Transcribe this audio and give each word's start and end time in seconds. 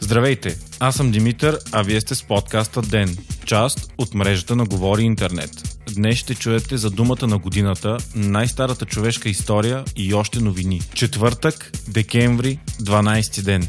Здравейте, 0.00 0.58
аз 0.80 0.94
съм 0.94 1.10
Димитър, 1.10 1.58
а 1.72 1.82
вие 1.82 2.00
сте 2.00 2.14
с 2.14 2.22
подкаста 2.22 2.82
ДЕН, 2.82 3.16
част 3.44 3.92
от 3.98 4.14
мрежата 4.14 4.56
на 4.56 4.64
Говори 4.64 5.02
Интернет. 5.02 5.50
Днес 5.94 6.18
ще 6.18 6.34
чуете 6.34 6.76
за 6.76 6.90
думата 6.90 7.26
на 7.26 7.38
годината, 7.38 7.96
най-старата 8.14 8.86
човешка 8.86 9.28
история 9.28 9.84
и 9.96 10.14
още 10.14 10.40
новини. 10.40 10.80
Четвъртък, 10.94 11.72
декември, 11.88 12.58
12 12.80 13.42
ден. 13.42 13.68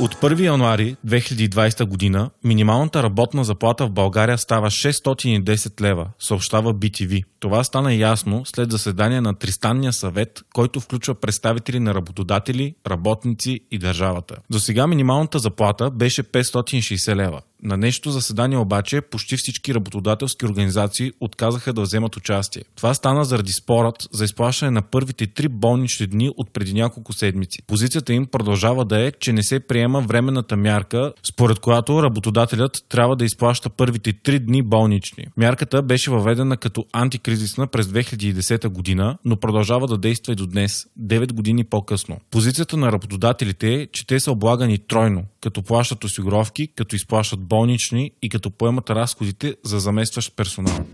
От 0.00 0.14
1 0.14 0.40
януари 0.40 0.96
2020 1.06 1.84
година 1.84 2.30
минималната 2.44 3.02
работна 3.02 3.44
заплата 3.44 3.86
в 3.86 3.90
България 3.90 4.38
става 4.38 4.70
610 4.70 5.80
лева, 5.80 6.06
съобщава 6.18 6.74
BTV. 6.74 7.24
Това 7.40 7.64
стана 7.64 7.94
ясно 7.94 8.44
след 8.44 8.70
заседание 8.70 9.20
на 9.20 9.34
Тристанния 9.34 9.92
съвет, 9.92 10.40
който 10.54 10.80
включва 10.80 11.14
представители 11.14 11.80
на 11.80 11.94
работодатели, 11.94 12.74
работници 12.86 13.60
и 13.70 13.78
държавата. 13.78 14.36
До 14.50 14.60
сега 14.60 14.86
минималната 14.86 15.38
заплата 15.38 15.90
беше 15.90 16.22
560 16.22 17.16
лева. 17.16 17.40
На 17.62 17.76
нещо 17.76 18.10
заседание 18.10 18.58
обаче 18.58 19.00
почти 19.00 19.36
всички 19.36 19.74
работодателски 19.74 20.46
организации 20.46 21.12
отказаха 21.20 21.72
да 21.72 21.82
вземат 21.82 22.16
участие. 22.16 22.62
Това 22.76 22.94
стана 22.94 23.24
заради 23.24 23.52
спорът 23.52 24.08
за 24.12 24.24
изплащане 24.24 24.70
на 24.70 24.82
първите 24.82 25.26
три 25.26 25.48
болнични 25.48 26.06
дни 26.06 26.30
от 26.36 26.52
преди 26.52 26.74
няколко 26.74 27.12
седмици. 27.12 27.62
Позицията 27.66 28.12
им 28.12 28.26
продължава 28.26 28.84
да 28.84 29.00
е, 29.00 29.12
че 29.12 29.32
не 29.32 29.42
се 29.42 29.60
приема 29.60 30.00
временната 30.00 30.56
мярка, 30.56 31.12
според 31.22 31.58
която 31.58 32.02
работодателят 32.02 32.84
трябва 32.88 33.16
да 33.16 33.24
изплаща 33.24 33.70
първите 33.70 34.12
три 34.12 34.38
дни 34.38 34.62
болнични. 34.62 35.26
Мярката 35.36 35.82
беше 35.82 36.10
въведена 36.10 36.56
като 36.56 36.84
антикризисна 36.92 37.66
през 37.66 37.86
2010 37.86 38.68
година, 38.68 39.18
но 39.24 39.36
продължава 39.36 39.86
да 39.86 39.98
действа 39.98 40.32
и 40.32 40.36
до 40.36 40.46
днес, 40.46 40.86
9 41.00 41.32
години 41.32 41.64
по-късно. 41.64 42.16
Позицията 42.30 42.76
на 42.76 42.92
работодателите 42.92 43.74
е, 43.74 43.86
че 43.86 44.06
те 44.06 44.20
са 44.20 44.32
облагани 44.32 44.78
тройно, 44.78 45.24
като 45.40 45.62
плащат 45.62 46.04
осигуровки, 46.04 46.68
като 46.76 46.96
изплащат 46.96 47.40
болнични 47.50 48.10
и 48.22 48.28
като 48.28 48.50
поемат 48.50 48.90
разходите 48.90 49.54
за 49.64 49.80
заместващ 49.80 50.36
персонал. 50.36 50.86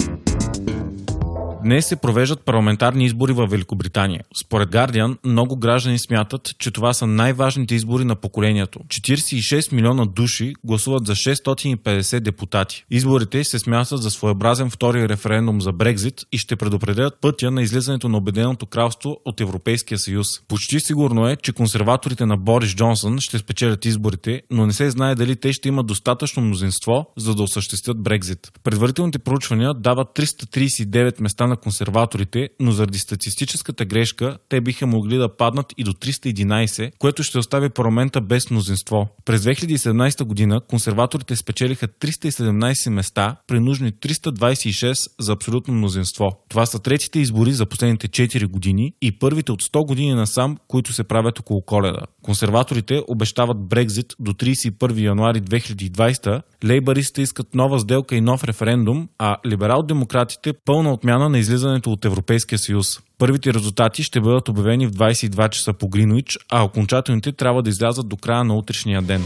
Днес 1.67 1.87
се 1.87 1.97
провеждат 1.97 2.45
парламентарни 2.45 3.05
избори 3.05 3.33
в 3.33 3.47
Великобритания. 3.47 4.25
Според 4.41 4.69
Guardian, 4.69 5.17
много 5.25 5.57
граждани 5.57 5.99
смятат, 5.99 6.55
че 6.59 6.71
това 6.71 6.93
са 6.93 7.07
най-важните 7.07 7.75
избори 7.75 8.05
на 8.05 8.17
поколението. 8.17 8.79
46 8.79 9.73
милиона 9.73 10.05
души 10.05 10.55
гласуват 10.65 11.07
за 11.07 11.15
650 11.15 12.21
депутати. 12.21 12.85
Изборите 12.91 13.45
се 13.45 13.59
смятат 13.59 14.03
за 14.03 14.11
своеобразен 14.11 14.71
втори 14.71 15.09
референдум 15.09 15.61
за 15.61 15.73
Брекзит 15.73 16.21
и 16.33 16.39
ще 16.39 16.57
предопределят 16.57 17.21
пътя 17.21 17.51
на 17.51 17.63
излизането 17.63 18.09
на 18.09 18.17
Обединеното 18.17 18.67
кралство 18.67 19.17
от 19.25 19.41
Европейския 19.41 19.99
съюз. 19.99 20.41
Почти 20.49 20.81
сигурно 20.81 21.29
е, 21.29 21.37
че 21.37 21.53
консерваторите 21.53 22.27
на 22.27 22.37
Борис 22.37 22.75
Джонсън 22.75 23.19
ще 23.21 23.39
спечелят 23.39 23.85
изборите, 23.85 24.43
но 24.51 24.67
не 24.67 24.73
се 24.73 24.91
знае 24.91 25.15
дали 25.15 25.37
те 25.37 25.53
ще 25.53 25.69
имат 25.69 25.87
достатъчно 25.87 26.43
мнозинство, 26.43 27.07
за 27.17 27.35
да 27.35 27.43
осъществят 27.43 28.03
Брекзит. 28.03 28.53
Предварителните 28.65 29.19
проучвания 29.19 29.75
дават 29.75 30.09
339 30.09 31.21
места 31.21 31.47
на 31.47 31.56
на 31.57 31.61
консерваторите, 31.61 32.49
но 32.61 32.73
заради 32.73 32.99
статистическата 32.99 33.85
грешка 33.85 34.39
те 34.49 34.61
биха 34.61 34.87
могли 34.87 35.17
да 35.17 35.37
паднат 35.37 35.67
и 35.77 35.85
до 35.85 35.93
311, 35.93 36.93
което 36.99 37.23
ще 37.23 37.39
остави 37.39 37.69
парламента 37.69 38.21
без 38.21 38.51
мнозинство. 38.51 39.09
През 39.25 39.43
2017 39.43 40.25
година 40.25 40.61
консерваторите 40.61 41.37
спечелиха 41.37 41.89
317 41.89 42.91
места 42.91 43.37
при 43.47 43.61
нужни 43.61 43.93
326 43.93 45.11
за 45.21 45.33
абсолютно 45.33 45.75
мнозинство. 45.75 46.31
Това 46.49 46.67
са 46.67 46.79
третите 46.79 47.19
избори 47.19 47.53
за 47.53 47.67
последните 47.67 48.09
4 48.09 48.47
години 48.47 48.93
и 49.03 49.19
първите 49.19 49.53
от 49.53 49.63
100 49.63 49.87
години 49.87 50.15
насам, 50.15 50.57
които 50.69 50.93
се 50.93 51.05
правят 51.05 51.39
около 51.39 51.63
коледа. 51.63 52.01
Консерваторите 52.23 53.03
обещават 53.09 53.69
Брекзит 53.69 54.15
до 54.19 54.33
31 54.33 55.01
януари 55.01 55.41
2020, 55.41 56.43
лейбаристите 56.65 57.23
искат 57.23 57.55
нова 57.55 57.79
сделка 57.79 58.17
и 58.17 58.21
нов 58.21 58.45
референдум, 58.45 59.09
а 59.19 59.37
либерал-демократите 59.47 60.53
пълна 60.65 60.93
отмяна 60.93 61.29
на 61.29 61.39
излизането 61.47 61.93
от 61.93 62.05
Европейския 62.05 62.59
съюз. 62.59 63.01
Първите 63.19 63.55
резултати 63.55 64.03
ще 64.03 64.21
бъдат 64.21 64.49
обявени 64.49 64.87
в 64.87 64.91
22 64.91 65.49
часа 65.49 65.73
по 65.73 65.89
Гринвич, 65.89 66.39
а 66.49 66.65
окончателните 66.65 67.33
трябва 67.33 67.63
да 67.63 67.71
излязат 67.71 68.09
до 68.09 68.17
края 68.17 68.45
на 68.45 68.55
утрешния 68.55 69.03
ден. 69.03 69.23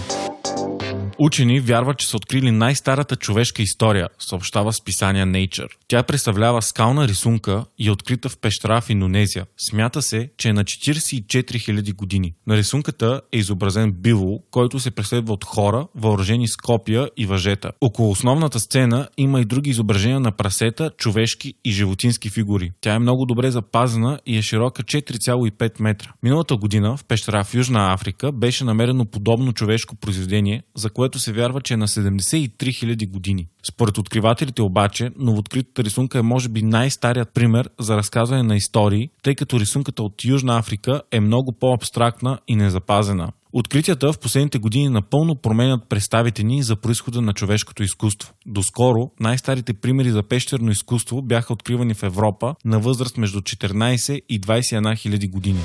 Учени 1.22 1.60
вярват, 1.60 1.98
че 1.98 2.06
са 2.06 2.16
открили 2.16 2.50
най-старата 2.50 3.16
човешка 3.16 3.62
история, 3.62 4.08
съобщава 4.18 4.72
списание 4.72 5.24
Nature. 5.24 5.68
Тя 5.88 6.02
представлява 6.02 6.62
скална 6.62 7.08
рисунка 7.08 7.64
и 7.78 7.88
е 7.88 7.90
открита 7.90 8.28
в 8.28 8.38
пещера 8.38 8.80
в 8.80 8.90
Индонезия. 8.90 9.46
Смята 9.56 10.02
се, 10.02 10.30
че 10.36 10.48
е 10.48 10.52
на 10.52 10.64
44 10.64 11.22
000 11.24 11.94
години. 11.94 12.34
На 12.46 12.56
рисунката 12.56 13.20
е 13.32 13.38
изобразен 13.38 13.92
било, 13.92 14.42
който 14.50 14.80
се 14.80 14.90
преследва 14.90 15.34
от 15.34 15.44
хора, 15.44 15.86
въоръжени 15.94 16.48
с 16.48 16.56
копия 16.56 17.10
и 17.16 17.26
въжета. 17.26 17.72
Около 17.80 18.10
основната 18.10 18.60
сцена 18.60 19.08
има 19.16 19.40
и 19.40 19.44
други 19.44 19.70
изображения 19.70 20.20
на 20.20 20.32
прасета, 20.32 20.90
човешки 20.98 21.54
и 21.64 21.70
животински 21.72 22.30
фигури. 22.30 22.72
Тя 22.80 22.94
е 22.94 22.98
много 22.98 23.26
добре 23.26 23.50
запазена 23.50 24.18
и 24.26 24.38
е 24.38 24.42
широка 24.42 24.82
4,5 24.82 25.82
метра. 25.82 26.12
Миналата 26.22 26.56
година 26.56 26.96
в 26.96 27.04
пещера 27.04 27.44
в 27.44 27.54
Южна 27.54 27.92
Африка 27.92 28.32
беше 28.32 28.64
намерено 28.64 29.04
подобно 29.04 29.52
човешко 29.52 29.96
произведение, 29.96 30.62
за 30.76 30.90
което 30.90 31.09
се 31.18 31.32
вярва, 31.32 31.60
че 31.60 31.74
е 31.74 31.76
на 31.76 31.88
73 31.88 32.50
000 32.50 33.10
години. 33.10 33.48
Според 33.62 33.98
откривателите 33.98 34.62
обаче, 34.62 35.10
новооткритата 35.18 35.84
рисунка 35.84 36.18
е 36.18 36.22
може 36.22 36.48
би 36.48 36.62
най-старият 36.62 37.34
пример 37.34 37.68
за 37.80 37.96
разказване 37.96 38.42
на 38.42 38.56
истории, 38.56 39.08
тъй 39.22 39.34
като 39.34 39.60
рисунката 39.60 40.02
от 40.02 40.24
Южна 40.24 40.58
Африка 40.58 41.02
е 41.12 41.20
много 41.20 41.52
по-абстрактна 41.60 42.38
и 42.48 42.56
незапазена. 42.56 43.32
Откритията 43.52 44.12
в 44.12 44.18
последните 44.18 44.58
години 44.58 44.88
напълно 44.88 45.36
променят 45.36 45.88
представите 45.88 46.42
ни 46.42 46.62
за 46.62 46.76
происхода 46.76 47.20
на 47.20 47.32
човешкото 47.32 47.82
изкуство. 47.82 48.32
Доскоро 48.46 49.10
най-старите 49.20 49.72
примери 49.72 50.10
за 50.10 50.22
пещерно 50.22 50.70
изкуство 50.70 51.22
бяха 51.22 51.52
откривани 51.52 51.94
в 51.94 52.02
Европа 52.02 52.54
на 52.64 52.78
възраст 52.78 53.16
между 53.16 53.40
14 53.40 54.20
и 54.28 54.40
21 54.40 54.98
хиляди 54.98 55.28
години. 55.28 55.60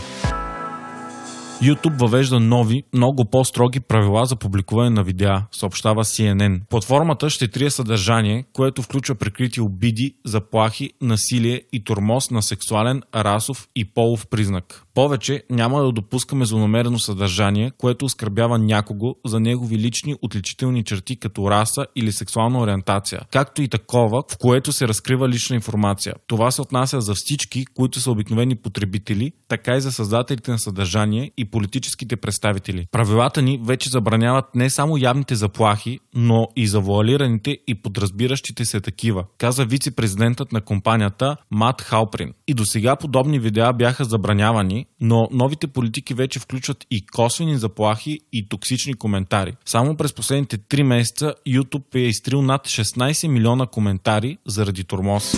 YouTube 1.61 1.99
въвежда 1.99 2.39
нови, 2.39 2.83
много 2.93 3.25
по-строги 3.25 3.79
правила 3.79 4.25
за 4.25 4.35
публикуване 4.35 4.89
на 4.89 5.03
видеа, 5.03 5.47
съобщава 5.51 6.03
CNN. 6.03 6.61
Платформата 6.69 7.29
ще 7.29 7.47
трие 7.47 7.69
съдържание, 7.69 8.45
което 8.53 8.81
включва 8.81 9.15
прикрити 9.15 9.61
обиди, 9.61 10.15
заплахи, 10.25 10.91
насилие 11.01 11.61
и 11.73 11.83
тормоз 11.83 12.31
на 12.31 12.41
сексуален, 12.41 13.01
расов 13.15 13.67
и 13.75 13.93
полов 13.93 14.27
признак. 14.27 14.84
Повече 14.95 15.43
няма 15.49 15.81
да 15.81 15.91
допускаме 15.91 16.45
злонамерено 16.45 16.99
съдържание, 16.99 17.71
което 17.77 18.05
оскърбява 18.05 18.59
някого 18.59 19.15
за 19.25 19.39
негови 19.39 19.77
лични 19.77 20.15
отличителни 20.21 20.83
черти 20.83 21.15
като 21.15 21.51
раса 21.51 21.85
или 21.95 22.11
сексуална 22.11 22.59
ориентация, 22.59 23.21
както 23.31 23.61
и 23.61 23.67
такова, 23.67 24.23
в 24.31 24.37
което 24.37 24.71
се 24.71 24.87
разкрива 24.87 25.29
лична 25.29 25.55
информация. 25.55 26.13
Това 26.27 26.51
се 26.51 26.61
отнася 26.61 27.01
за 27.01 27.15
всички, 27.15 27.65
които 27.65 27.99
са 27.99 28.11
обикновени 28.11 28.55
потребители, 28.55 29.31
така 29.47 29.75
и 29.75 29.81
за 29.81 29.91
създателите 29.91 30.51
на 30.51 30.59
съдържание 30.59 31.31
и 31.37 31.45
политическите 31.45 32.15
представители. 32.15 32.87
Правилата 32.91 33.41
ни 33.41 33.61
вече 33.63 33.89
забраняват 33.89 34.45
не 34.55 34.69
само 34.69 34.97
явните 34.97 35.35
заплахи, 35.35 35.99
но 36.13 36.47
и 36.55 36.67
завуалираните 36.67 37.57
и 37.67 37.75
подразбиращите 37.75 38.65
се 38.65 38.81
такива, 38.81 39.25
каза 39.37 39.65
вице-президентът 39.65 40.51
на 40.51 40.61
компанията 40.61 41.37
Мат 41.51 41.81
Халприн. 41.81 42.33
И 42.47 42.53
до 42.53 42.65
сега 42.65 42.95
подобни 42.95 43.39
видеа 43.39 43.73
бяха 43.73 44.05
забранявани, 44.05 44.84
но 45.01 45.27
новите 45.31 45.67
политики 45.67 46.13
вече 46.13 46.39
включват 46.39 46.85
и 46.91 47.05
косвени 47.05 47.57
заплахи 47.57 48.19
и 48.33 48.49
токсични 48.49 48.93
коментари. 48.93 49.53
Само 49.65 49.97
през 49.97 50.13
последните 50.13 50.57
3 50.57 50.83
месеца 50.83 51.33
YouTube 51.47 51.95
е 51.95 51.99
изтрил 51.99 52.41
над 52.41 52.67
16 52.67 53.27
милиона 53.27 53.65
коментари 53.65 54.37
заради 54.47 54.83
тормоз. 54.83 55.33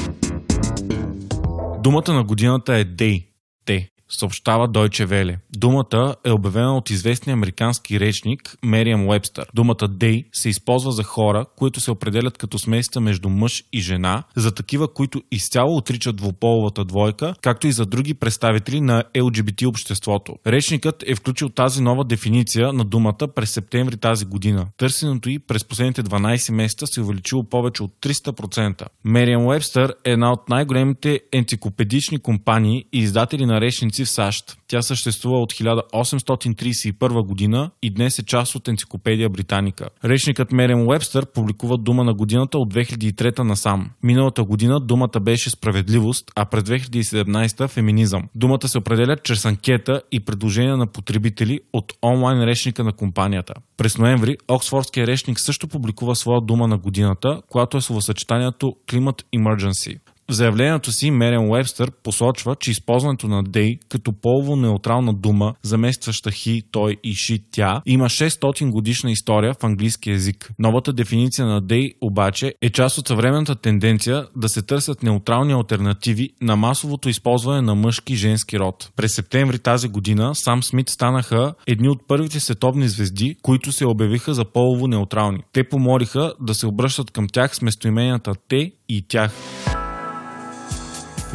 Думата 1.83 2.13
на 2.13 2.23
годината 2.23 2.75
е 2.75 2.85
Day. 2.85 3.25
Те 3.65 3.89
съобщава 4.09 4.69
Deutsche 4.69 5.06
Welle. 5.06 5.38
Думата 5.57 6.15
е 6.25 6.31
обявена 6.31 6.77
от 6.77 6.89
известния 6.89 7.33
американски 7.33 8.00
речник 8.00 8.57
Мериам 8.63 9.07
Уебстър. 9.07 9.45
Думата 9.54 9.75
day 9.75 10.25
се 10.33 10.50
използва 10.50 10.92
за 10.92 11.04
хора, 11.04 11.45
които 11.56 11.80
се 11.80 11.92
определят 11.92 12.38
като 12.38 12.59
смесица 12.59 13.01
между 13.01 13.30
мъж 13.30 13.63
и 13.74 13.81
жена, 13.81 14.24
за 14.36 14.51
такива, 14.51 14.94
които 14.94 15.21
изцяло 15.31 15.77
отричат 15.77 16.15
двуполовата 16.15 16.86
двойка, 16.86 17.33
както 17.42 17.68
и 17.68 17.71
за 17.71 17.86
други 17.86 18.13
представители 18.13 18.81
на 18.81 19.04
LGBT 19.15 19.68
обществото. 19.68 20.36
Речникът 20.48 21.03
е 21.07 21.15
включил 21.15 21.50
тази 21.50 21.81
нова 21.81 22.06
дефиниция 22.06 22.74
на 22.74 22.86
думата 22.86 23.27
през 23.36 23.51
септември 23.51 23.98
тази 23.98 24.25
година. 24.25 24.68
Търсенето 24.77 25.30
й 25.30 25.39
през 25.39 25.65
последните 25.65 26.03
12 26.03 26.53
месеца 26.53 26.88
се 26.88 27.01
увеличило 27.01 27.44
повече 27.44 27.83
от 27.83 27.92
300%. 28.01 28.86
Мериам 29.06 29.45
Уебстър 29.45 29.94
е 30.06 30.12
една 30.12 30.31
от 30.31 30.50
най-големите 30.50 31.19
енциклопедични 31.31 32.19
компании 32.19 32.86
и 32.94 33.00
издатели 33.00 33.45
на 33.45 33.62
речници 33.62 33.96
езици 34.01 34.05
в 34.05 34.15
САЩ. 34.15 34.57
Тя 34.67 34.81
съществува 34.81 35.41
от 35.41 35.53
1831 35.53 37.25
година 37.25 37.71
и 37.81 37.89
днес 37.89 38.19
е 38.19 38.25
част 38.25 38.55
от 38.55 38.67
енциклопедия 38.67 39.29
Британика. 39.29 39.89
Речникът 40.05 40.51
Мерен 40.51 40.88
Уебстър 40.88 41.25
публикува 41.25 41.77
дума 41.77 42.03
на 42.03 42.13
годината 42.13 42.57
от 42.57 42.73
2003 42.73 43.39
насам. 43.39 43.89
Миналата 44.03 44.44
година 44.44 44.79
думата 44.79 45.19
беше 45.21 45.49
справедливост, 45.49 46.31
а 46.35 46.45
през 46.45 46.63
2017 46.63 47.67
феминизъм. 47.67 48.23
Думата 48.35 48.67
се 48.67 48.77
определя 48.77 49.17
чрез 49.23 49.45
анкета 49.45 50.01
и 50.11 50.19
предложения 50.19 50.77
на 50.77 50.88
потребители 50.88 51.59
от 51.73 51.93
онлайн 52.03 52.43
речника 52.43 52.83
на 52.83 52.93
компанията. 52.93 53.53
През 53.77 53.97
ноември 53.97 54.38
Оксфордския 54.47 55.07
речник 55.07 55.39
също 55.39 55.67
публикува 55.67 56.15
своя 56.15 56.41
дума 56.41 56.67
на 56.67 56.77
годината, 56.77 57.41
която 57.50 57.77
е 57.77 57.81
словосъчетанието 57.81 58.75
Climate 58.88 59.23
Emergency. 59.35 60.00
В 60.31 60.33
заявлението 60.33 60.91
си 60.91 61.12
Мерен 61.12 61.50
Уебстър 61.50 61.91
посочва, 62.03 62.56
че 62.59 62.71
използването 62.71 63.27
на 63.27 63.44
they 63.44 63.79
като 63.89 64.12
полово-неутрална 64.21 65.13
дума, 65.13 65.53
заместваща 65.63 66.31
he, 66.31 66.63
той 66.71 66.97
и 67.03 67.13
she, 67.13 67.44
тя, 67.51 67.81
има 67.85 68.06
600 68.06 68.69
годишна 68.69 69.12
история 69.12 69.53
в 69.53 69.63
английски 69.63 70.09
язик. 70.09 70.51
Новата 70.59 70.94
дефиниция 70.94 71.47
на 71.47 71.62
they 71.62 71.94
обаче 72.01 72.53
е 72.62 72.69
част 72.69 72.97
от 72.97 73.07
съвременната 73.07 73.56
тенденция 73.56 74.25
да 74.35 74.50
се 74.50 74.62
търсят 74.62 75.03
неутрални 75.03 75.53
альтернативи 75.53 76.29
на 76.41 76.56
масовото 76.56 77.09
използване 77.09 77.62
на 77.62 77.75
мъжки 77.75 78.13
и 78.13 78.15
женски 78.15 78.59
род. 78.59 78.91
През 78.95 79.13
септември 79.13 79.59
тази 79.59 79.88
година 79.88 80.35
Сам 80.35 80.63
Смит 80.63 80.89
станаха 80.89 81.53
едни 81.68 81.89
от 81.89 82.07
първите 82.07 82.39
световни 82.39 82.88
звезди, 82.88 83.35
които 83.41 83.71
се 83.71 83.85
обявиха 83.85 84.33
за 84.33 84.45
полово-неутрални. 84.45 85.39
Те 85.53 85.69
помолиха 85.69 86.33
да 86.41 86.53
се 86.53 86.68
обръщат 86.68 87.12
към 87.12 87.27
тях 87.33 87.56
с 87.56 87.62
местоименията 87.62 88.31
те 88.50 88.71
и 88.89 89.06
тях. 89.07 89.33